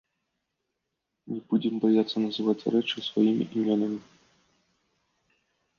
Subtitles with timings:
[1.33, 4.05] Не будзем баяцца называць рэчы сваімі імёнамі.